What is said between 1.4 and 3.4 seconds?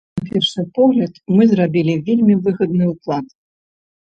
зрабілі вельмі выгадны ўклад.